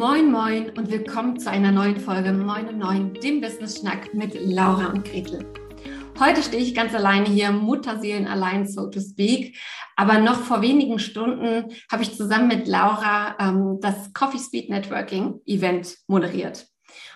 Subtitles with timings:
[0.00, 4.32] Moin, moin und willkommen zu einer neuen Folge Moin und Neun, dem Business Schnack mit
[4.34, 5.44] Laura und Gretel.
[6.18, 9.58] Heute stehe ich ganz alleine hier, Mutterseelen allein, so to speak.
[9.96, 15.42] Aber noch vor wenigen Stunden habe ich zusammen mit Laura ähm, das Coffee Speed Networking
[15.44, 16.66] Event moderiert.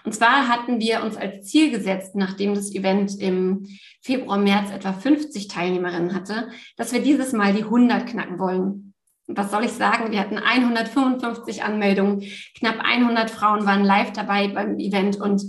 [0.04, 3.66] Und zwar hatten wir uns als Ziel gesetzt, nachdem das Event im
[4.02, 8.83] Februar, März etwa 50 Teilnehmerinnen hatte, dass wir dieses Mal die 100 knacken wollen
[9.26, 10.12] was soll ich sagen?
[10.12, 12.22] Wir hatten 155 Anmeldungen,
[12.58, 15.42] knapp 100 Frauen waren live dabei beim Event und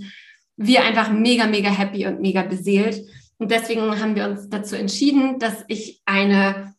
[0.58, 3.06] wir einfach mega, mega happy und mega beseelt.
[3.38, 6.74] Und deswegen haben wir uns dazu entschieden, dass ich eine,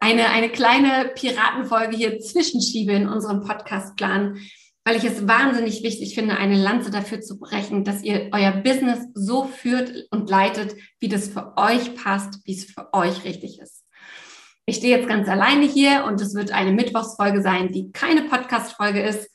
[0.00, 4.38] eine, eine kleine Piratenfolge hier zwischenschiebe in unserem Podcastplan,
[4.84, 9.06] weil ich es wahnsinnig wichtig finde, eine Lanze dafür zu brechen, dass ihr euer Business
[9.14, 13.81] so führt und leitet, wie das für euch passt, wie es für euch richtig ist.
[14.72, 19.02] Ich stehe jetzt ganz alleine hier und es wird eine Mittwochsfolge sein, die keine Podcast-Folge
[19.02, 19.30] ist.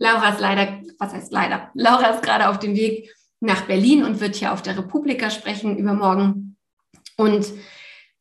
[0.00, 1.70] Laura ist leider, was heißt leider?
[1.74, 5.78] Laura ist gerade auf dem Weg nach Berlin und wird hier auf der Republika sprechen
[5.78, 6.56] übermorgen.
[7.16, 7.46] Und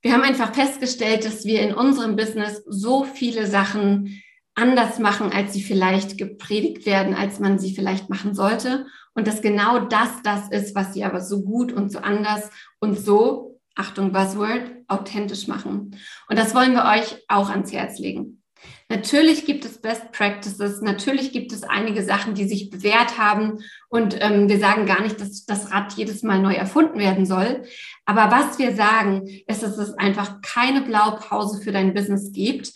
[0.04, 4.22] wir haben einfach festgestellt, dass wir in unserem Business so viele Sachen
[4.54, 8.86] anders machen, als sie vielleicht gepredigt werden, als man sie vielleicht machen sollte.
[9.16, 13.00] Und dass genau das das ist, was sie aber so gut und so anders und
[13.00, 15.98] so Achtung, Buzzword, authentisch machen.
[16.30, 18.44] Und das wollen wir euch auch ans Herz legen.
[18.90, 23.60] Natürlich gibt es Best Practices, natürlich gibt es einige Sachen, die sich bewährt haben
[23.90, 27.64] und ähm, wir sagen gar nicht, dass das Rad jedes Mal neu erfunden werden soll.
[28.06, 32.72] Aber was wir sagen, ist, dass es einfach keine Blaupause für dein Business gibt,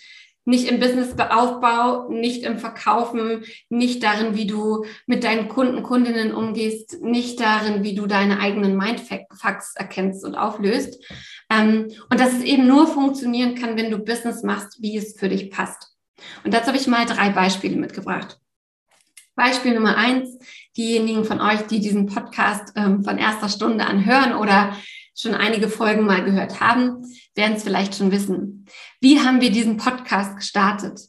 [0.46, 7.02] nicht im Businessaufbau, nicht im Verkaufen, nicht darin, wie du mit deinen Kunden, Kundinnen umgehst,
[7.02, 11.04] nicht darin, wie du deine eigenen Mindfucks erkennst und auflöst.
[11.50, 15.30] Ähm, und dass es eben nur funktionieren kann, wenn du Business machst, wie es für
[15.30, 15.96] dich passt.
[16.44, 18.40] Und dazu habe ich mal drei Beispiele mitgebracht.
[19.36, 20.38] Beispiel Nummer eins,
[20.78, 24.78] diejenigen von euch, die diesen Podcast ähm, von erster Stunde anhören oder
[25.16, 27.06] schon einige Folgen mal gehört haben,
[27.36, 28.66] werden es vielleicht schon wissen.
[29.00, 31.00] Wie haben wir diesen Podcast gestartet?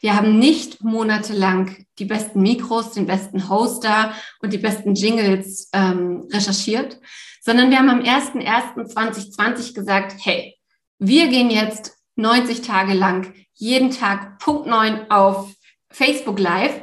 [0.00, 6.28] Wir haben nicht monatelang die besten Mikros, den besten Hoster und die besten Jingles ähm,
[6.32, 6.98] recherchiert,
[7.40, 10.56] sondern wir haben am 01.01.2020 gesagt, hey,
[10.98, 15.52] wir gehen jetzt 90 Tage lang jeden Tag Punkt 9 auf
[15.90, 16.82] Facebook Live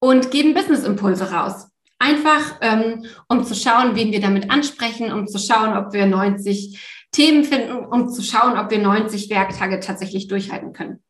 [0.00, 1.68] und geben Business-Impulse raus.
[2.04, 7.06] Einfach, ähm, um zu schauen, wen wir damit ansprechen, um zu schauen, ob wir 90
[7.12, 11.02] Themen finden, um zu schauen, ob wir 90 Werktage tatsächlich durchhalten können.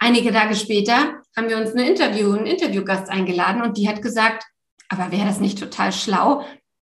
[0.00, 4.44] Einige Tage später haben wir uns eine Interview, einen Interviewgast eingeladen und die hat gesagt,
[4.88, 6.44] aber wäre das nicht total schlau,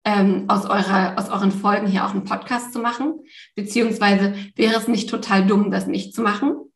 [0.06, 3.20] ähm, aus, eurer, aus euren Folgen hier auch einen Podcast zu machen?
[3.54, 6.67] Beziehungsweise wäre es nicht total dumm, das nicht zu machen?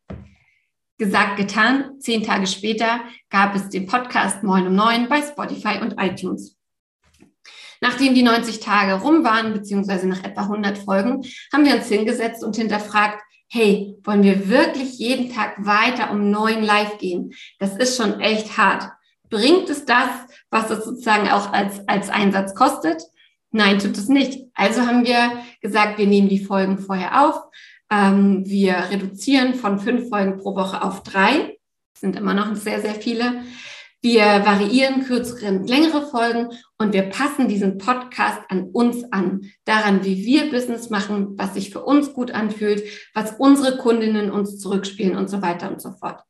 [1.02, 1.98] Gesagt, getan.
[1.98, 6.56] Zehn Tage später gab es den Podcast Moin um Neun bei Spotify und iTunes.
[7.80, 12.44] Nachdem die 90 Tage rum waren, beziehungsweise nach etwa 100 Folgen, haben wir uns hingesetzt
[12.44, 13.20] und hinterfragt,
[13.50, 17.32] hey, wollen wir wirklich jeden Tag weiter um neun live gehen?
[17.58, 18.84] Das ist schon echt hart.
[19.28, 20.08] Bringt es das,
[20.50, 23.02] was es sozusagen auch als, als Einsatz kostet?
[23.50, 24.46] Nein, tut es nicht.
[24.54, 27.42] Also haben wir gesagt, wir nehmen die Folgen vorher auf.
[27.92, 31.58] Ähm, wir reduzieren von fünf Folgen pro Woche auf drei.
[31.98, 33.42] Sind immer noch sehr, sehr viele.
[34.00, 36.48] Wir variieren kürzere und längere Folgen
[36.78, 41.70] und wir passen diesen Podcast an uns an, daran, wie wir Business machen, was sich
[41.70, 42.82] für uns gut anfühlt,
[43.14, 46.20] was unsere Kundinnen uns zurückspielen und so weiter und so fort.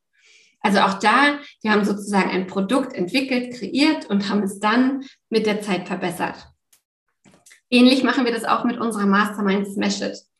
[0.59, 5.47] Also auch da, wir haben sozusagen ein Produkt entwickelt, kreiert und haben es dann mit
[5.47, 6.47] der Zeit verbessert.
[7.71, 10.32] Ähnlich machen wir das auch mit unserer Mastermind Smash It.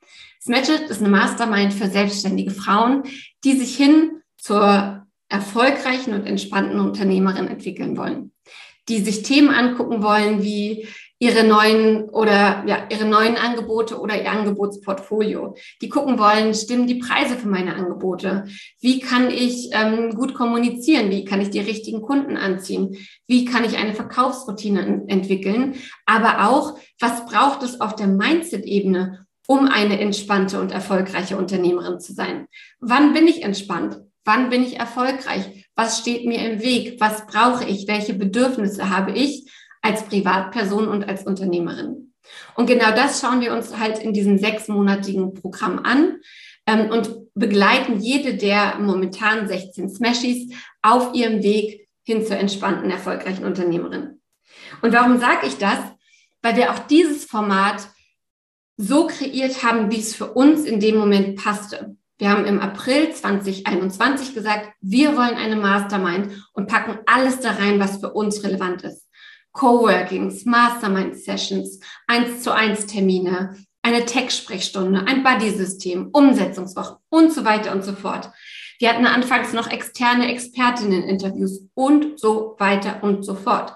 [0.43, 3.03] Smash It ist eine Mastermind für selbstständige Frauen,
[3.45, 8.33] die sich hin zur erfolgreichen und entspannten Unternehmerin entwickeln wollen,
[8.89, 10.85] die sich Themen angucken wollen wie
[11.17, 15.55] ihre neuen oder ja, ihre neuen Angebote oder ihr Angebotsportfolio.
[15.81, 18.43] Die gucken wollen, stimmen die Preise für meine Angebote?
[18.81, 21.09] Wie kann ich ähm, gut kommunizieren?
[21.09, 22.97] Wie kann ich die richtigen Kunden anziehen?
[23.27, 25.75] Wie kann ich eine Verkaufsroutine entwickeln?
[26.05, 32.13] Aber auch, was braucht es auf der Mindset-Ebene, um eine entspannte und erfolgreiche Unternehmerin zu
[32.13, 32.47] sein?
[32.79, 33.99] Wann bin ich entspannt?
[34.25, 35.67] Wann bin ich erfolgreich?
[35.75, 36.99] Was steht mir im Weg?
[36.99, 37.87] Was brauche ich?
[37.87, 39.51] Welche Bedürfnisse habe ich
[39.81, 42.13] als Privatperson und als Unternehmerin?
[42.55, 46.19] Und genau das schauen wir uns halt in diesem sechsmonatigen Programm an
[46.65, 53.45] ähm, und begleiten jede der momentan 16 Smashies auf ihrem Weg hin zur entspannten, erfolgreichen
[53.45, 54.21] Unternehmerin.
[54.81, 55.79] Und warum sage ich das?
[56.41, 57.87] Weil wir auch dieses Format
[58.77, 61.95] so kreiert haben, wie es für uns in dem Moment passte.
[62.17, 67.79] Wir haben im April 2021 gesagt, wir wollen eine Mastermind und packen alles da rein,
[67.79, 69.07] was für uns relevant ist.
[69.51, 77.83] Coworkings, Mastermind-Sessions, 1 zu 1 Termine, eine Tech-Sprechstunde, ein Buddy-System, Umsetzungswochen und so weiter und
[77.83, 78.31] so fort.
[78.79, 83.75] Wir hatten anfangs noch externe Expertinnen-Interviews und so weiter und so fort.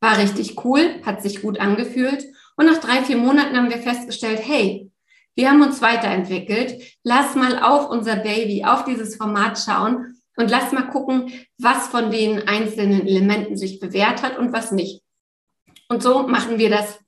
[0.00, 2.26] War richtig cool, hat sich gut angefühlt.
[2.56, 4.90] Und nach drei, vier Monaten haben wir festgestellt, hey,
[5.34, 6.82] wir haben uns weiterentwickelt.
[7.02, 12.10] Lass mal auf unser Baby, auf dieses Format schauen und lass mal gucken, was von
[12.10, 15.02] den einzelnen Elementen sich bewährt hat und was nicht.
[15.88, 16.98] Und so machen wir das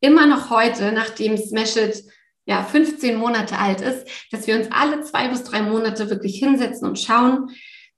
[0.00, 2.04] immer noch heute, nachdem Smash It
[2.44, 6.86] ja 15 Monate alt ist, dass wir uns alle zwei bis drei Monate wirklich hinsetzen
[6.86, 7.50] und schauen,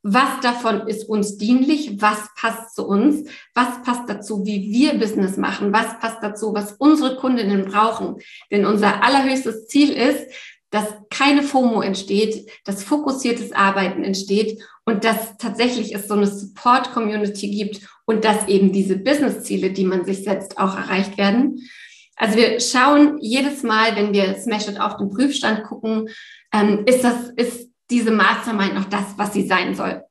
[0.03, 5.37] was davon ist uns dienlich, was passt zu uns, was passt dazu, wie wir Business
[5.37, 8.17] machen, was passt dazu, was unsere Kundinnen brauchen.
[8.51, 10.27] Denn unser allerhöchstes Ziel ist,
[10.71, 17.51] dass keine FOMO entsteht, dass fokussiertes Arbeiten entsteht und dass tatsächlich es so eine Support-Community
[17.51, 21.69] gibt und dass eben diese Business-Ziele, die man sich setzt, auch erreicht werden.
[22.17, 26.09] Also wir schauen jedes Mal, wenn wir Smash It auf den Prüfstand gucken,
[26.53, 30.03] ähm, ist das, ist diese Mastermind noch das, was sie sein soll.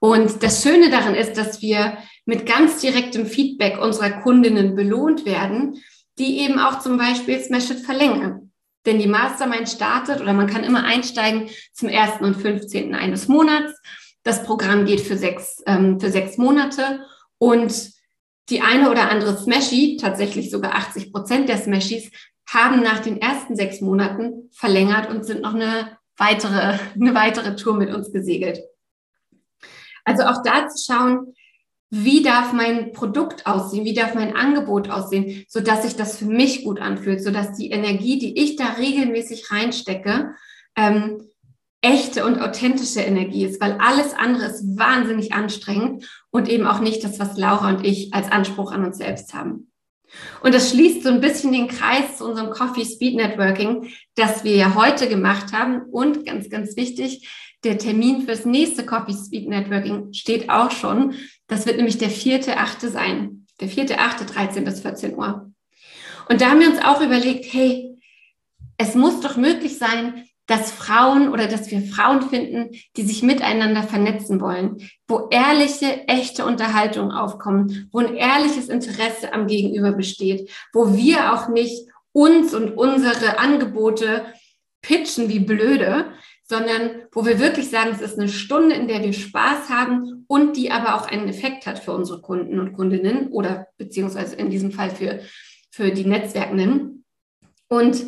[0.00, 5.82] Und das Schöne daran ist, dass wir mit ganz direktem Feedback unserer Kundinnen belohnt werden,
[6.18, 8.52] die eben auch zum Beispiel Smash It verlängern.
[8.86, 12.20] Denn die Mastermind startet oder man kann immer einsteigen zum 1.
[12.20, 12.94] und 15.
[12.94, 13.78] eines Monats.
[14.22, 17.04] Das Programm geht für sechs, ähm, für sechs Monate
[17.38, 17.92] und
[18.48, 22.10] die eine oder andere Smashy, tatsächlich sogar 80 Prozent der Smashys,
[22.46, 27.74] haben nach den ersten sechs Monaten verlängert und sind noch eine weitere, eine weitere Tour
[27.74, 28.60] mit uns gesegelt.
[30.04, 31.34] Also auch da zu schauen,
[31.90, 36.26] wie darf mein Produkt aussehen, wie darf mein Angebot aussehen, so dass sich das für
[36.26, 40.34] mich gut anfühlt, so dass die Energie, die ich da regelmäßig reinstecke,
[40.76, 41.22] ähm,
[41.80, 47.02] echte und authentische Energie ist, weil alles andere ist wahnsinnig anstrengend und eben auch nicht
[47.02, 49.69] das, was Laura und ich als Anspruch an uns selbst haben.
[50.42, 54.56] Und das schließt so ein bisschen den Kreis zu unserem Coffee Speed Networking, das wir
[54.56, 55.82] ja heute gemacht haben.
[55.90, 57.28] Und ganz, ganz wichtig,
[57.64, 61.14] der Termin fürs nächste Coffee Speed Networking steht auch schon.
[61.46, 63.46] Das wird nämlich der vierte, achte sein.
[63.60, 65.52] Der vierte, achte, 13 bis 14 Uhr.
[66.28, 67.90] Und da haben wir uns auch überlegt, hey,
[68.78, 73.84] es muss doch möglich sein, dass Frauen oder dass wir Frauen finden, die sich miteinander
[73.84, 80.96] vernetzen wollen, wo ehrliche, echte Unterhaltung aufkommen, wo ein ehrliches Interesse am Gegenüber besteht, wo
[80.96, 84.24] wir auch nicht uns und unsere Angebote
[84.82, 86.06] pitchen wie blöde,
[86.42, 90.56] sondern wo wir wirklich sagen, es ist eine Stunde, in der wir Spaß haben und
[90.56, 94.72] die aber auch einen Effekt hat für unsere Kunden und Kundinnen oder beziehungsweise in diesem
[94.72, 95.20] Fall für,
[95.70, 97.04] für die Netzwerkenden.
[97.68, 98.04] Und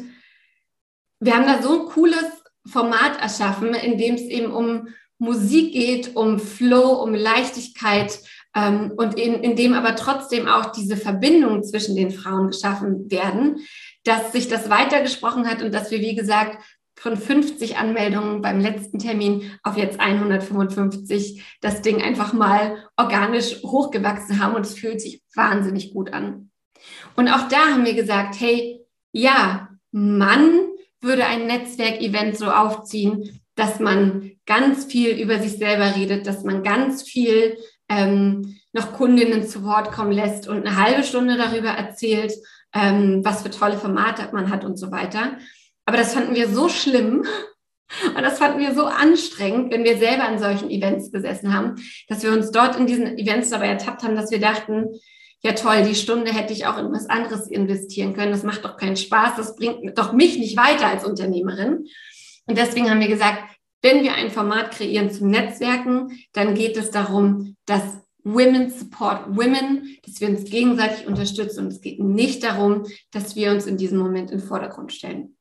[1.23, 2.25] wir haben da so ein cooles
[2.67, 4.89] Format erschaffen, in dem es eben um
[5.19, 8.19] Musik geht, um Flow, um Leichtigkeit
[8.57, 13.61] ähm, und in, in dem aber trotzdem auch diese Verbindungen zwischen den Frauen geschaffen werden,
[14.03, 16.59] dass sich das weitergesprochen hat und dass wir, wie gesagt,
[16.97, 24.43] von 50 Anmeldungen beim letzten Termin auf jetzt 155 das Ding einfach mal organisch hochgewachsen
[24.43, 26.51] haben und es fühlt sich wahnsinnig gut an.
[27.15, 30.72] Und auch da haben wir gesagt, hey, ja, Mann
[31.03, 36.63] würde ein Netzwerkevent so aufziehen, dass man ganz viel über sich selber redet, dass man
[36.63, 42.33] ganz viel ähm, noch Kundinnen zu Wort kommen lässt und eine halbe Stunde darüber erzählt,
[42.75, 45.37] ähm, was für tolle Formate man hat und so weiter.
[45.85, 47.27] Aber das fanden wir so schlimm
[48.17, 51.75] und das fanden wir so anstrengend, wenn wir selber an solchen Events gesessen haben,
[52.09, 54.87] dass wir uns dort in diesen Events dabei ertappt haben, dass wir dachten,
[55.43, 58.33] ja toll, die Stunde hätte ich auch in was anderes investieren können.
[58.33, 59.37] Das macht doch keinen Spaß.
[59.37, 61.87] Das bringt doch mich nicht weiter als Unternehmerin.
[62.47, 63.43] Und deswegen haben wir gesagt,
[63.83, 67.83] wenn wir ein Format kreieren zum Netzwerken, dann geht es darum, dass
[68.25, 71.65] Women support Women, dass wir uns gegenseitig unterstützen.
[71.65, 75.37] Und es geht nicht darum, dass wir uns in diesem Moment in den Vordergrund stellen.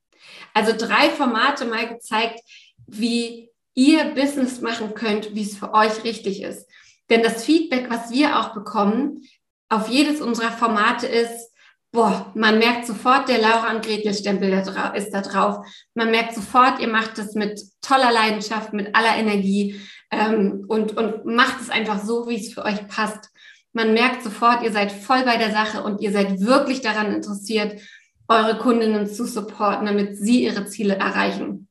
[0.54, 2.40] Also drei Formate mal gezeigt,
[2.88, 6.68] wie ihr Business machen könnt, wie es für euch richtig ist.
[7.10, 9.22] Denn das Feedback, was wir auch bekommen,
[9.72, 11.50] auf jedes unserer Formate ist,
[11.94, 15.66] boah, man merkt sofort, der Laura und Gretel Stempel ist da drauf.
[15.94, 19.80] Man merkt sofort, ihr macht das mit toller Leidenschaft, mit aller Energie
[20.12, 23.30] ähm, und, und macht es einfach so, wie es für euch passt.
[23.72, 27.82] Man merkt sofort, ihr seid voll bei der Sache und ihr seid wirklich daran interessiert,
[28.28, 31.70] eure Kundinnen zu supporten, damit sie ihre Ziele erreichen.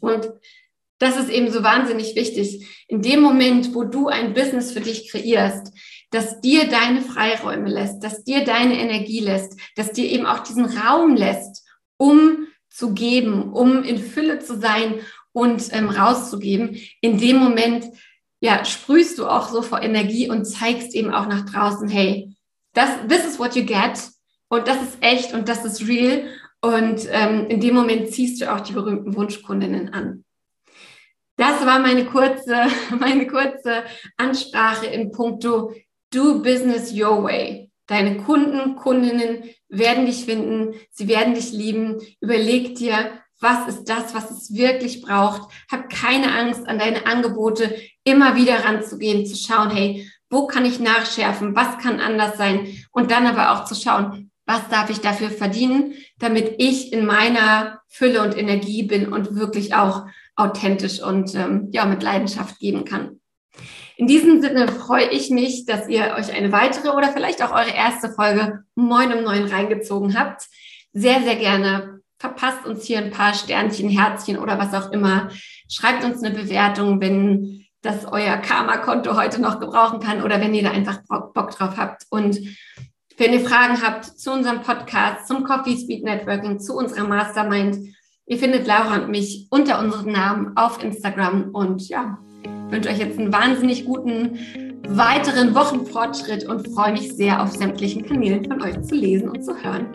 [0.00, 0.32] Und
[0.98, 2.84] das ist eben so wahnsinnig wichtig.
[2.86, 5.72] In dem Moment, wo du ein Business für dich kreierst,
[6.12, 10.66] das dir deine Freiräume lässt, das dir deine Energie lässt, das dir eben auch diesen
[10.66, 11.66] Raum lässt,
[11.96, 15.00] um zu geben, um in Fülle zu sein
[15.32, 16.76] und ähm, rauszugeben.
[17.00, 17.86] In dem Moment
[18.40, 22.34] ja, sprühst du auch so vor Energie und zeigst eben auch nach draußen, hey,
[22.74, 23.98] das, this is what you get
[24.48, 26.28] und das ist echt und das ist real
[26.60, 30.24] und ähm, in dem Moment ziehst du auch die berühmten Wunschkundinnen an.
[31.36, 32.66] Das war meine kurze,
[32.98, 33.84] meine kurze
[34.16, 35.72] Ansprache in puncto
[36.12, 37.70] Do Business Your Way.
[37.86, 42.00] Deine Kunden, Kundinnen werden dich finden, sie werden dich lieben.
[42.20, 45.50] Überleg dir, was ist das, was es wirklich braucht.
[45.70, 50.80] Hab keine Angst, an deine Angebote immer wieder ranzugehen, zu schauen, hey, wo kann ich
[50.80, 55.30] nachschärfen, was kann anders sein und dann aber auch zu schauen, was darf ich dafür
[55.30, 61.68] verdienen, damit ich in meiner Fülle und Energie bin und wirklich auch authentisch und ähm,
[61.72, 63.20] ja mit Leidenschaft geben kann.
[64.02, 67.70] In diesem Sinne freue ich mich, dass ihr euch eine weitere oder vielleicht auch eure
[67.70, 70.48] erste Folge Moin um Neun reingezogen habt.
[70.92, 75.28] Sehr, sehr gerne verpasst uns hier ein paar Sternchen, Herzchen oder was auch immer.
[75.70, 80.64] Schreibt uns eine Bewertung, wenn das euer Karma-Konto heute noch gebrauchen kann oder wenn ihr
[80.64, 82.02] da einfach Bock drauf habt.
[82.10, 82.40] Und
[83.18, 87.76] wenn ihr Fragen habt zu unserem Podcast, zum Coffee Speed Networking, zu unserer Mastermind,
[88.26, 91.50] ihr findet Laura und mich unter unserem Namen auf Instagram.
[91.52, 92.18] Und ja,
[92.72, 94.38] wünsche euch jetzt einen wahnsinnig guten
[94.88, 99.54] weiteren Wochenfortschritt und freue mich sehr auf sämtlichen Kanälen von euch zu lesen und zu
[99.62, 99.86] hören.